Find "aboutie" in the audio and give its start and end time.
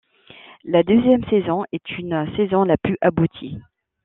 3.01-3.59